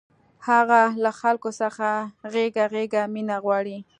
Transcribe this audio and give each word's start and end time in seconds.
هغه 0.47 0.81
له 1.03 1.11
خلکو 1.19 1.49
څخه 1.61 1.87
غېږه 2.31 2.65
غېږه 2.73 3.03
مینه 3.13 3.37
غواړي 3.43 3.77